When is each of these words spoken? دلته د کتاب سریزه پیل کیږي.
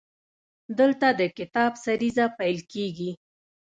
دلته 0.79 1.07
د 1.19 1.21
کتاب 1.37 1.71
سریزه 1.85 2.25
پیل 2.37 2.59
کیږي. 2.71 3.11